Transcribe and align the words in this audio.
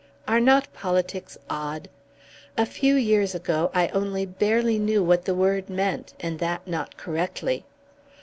Are 0.27 0.39
not 0.39 0.73
politics 0.73 1.37
odd? 1.47 1.87
A 2.57 2.65
few 2.65 2.95
years 2.95 3.35
ago 3.35 3.69
I 3.71 3.89
only 3.89 4.25
barely 4.25 4.79
knew 4.79 5.03
what 5.03 5.25
the 5.25 5.35
word 5.35 5.69
meant, 5.69 6.15
and 6.19 6.39
that 6.39 6.67
not 6.67 6.97
correctly. 6.97 7.65